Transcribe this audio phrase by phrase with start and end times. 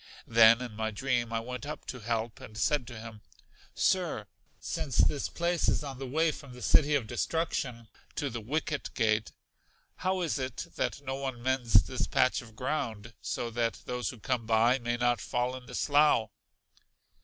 [0.25, 3.21] Then in my dream I went up to Help and said to him,
[3.75, 4.25] Sir,
[4.59, 8.89] since this place is on the way from The City of Destruction to The Wicket
[8.95, 9.31] Gate,
[9.97, 14.17] how is it that no one mends this patch of ground, so that those who
[14.19, 16.31] come by may not fall in the slough?